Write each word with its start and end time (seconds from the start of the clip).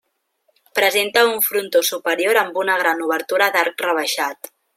Presenta 0.77 1.25
un 1.31 1.37
frontó 1.47 1.81
superior 1.89 2.41
amb 2.45 2.57
gran 2.87 3.05
obertura 3.09 3.53
d'arc 3.59 3.87
rebaixat. 3.89 4.53